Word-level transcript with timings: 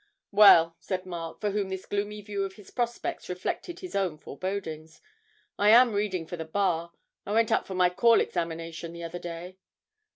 'Well,' 0.31 0.75
said 0.79 1.05
Mark, 1.05 1.39
for 1.39 1.51
whom 1.51 1.69
this 1.69 1.85
gloomy 1.85 2.21
view 2.21 2.43
of 2.43 2.53
his 2.55 2.71
prospects 2.71 3.29
reflected 3.29 3.81
his 3.81 3.95
own 3.95 4.17
forebodings, 4.17 4.99
'I 5.59 5.69
am 5.69 5.93
reading 5.93 6.25
for 6.25 6.37
the 6.37 6.43
Bar. 6.43 6.91
I 7.23 7.33
went 7.33 7.51
up 7.51 7.67
for 7.67 7.75
my 7.75 7.91
call 7.91 8.19
examination 8.19 8.93
the 8.93 9.03
other 9.03 9.19
day.' 9.19 9.59